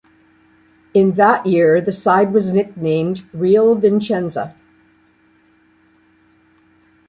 In 0.95 1.11
that 1.11 1.45
year 1.45 1.79
the 1.79 1.91
side 1.91 2.33
was 2.33 2.51
nicknamed 2.53 3.23
"Real 3.35 3.75
Vicenza". 3.75 4.55